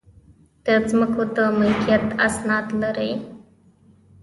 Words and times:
د 0.65 0.67
ځمکې 0.89 1.23
د 1.35 1.37
ملکیت 1.59 2.05
اسناد 2.27 2.65
لرئ؟ 2.81 3.11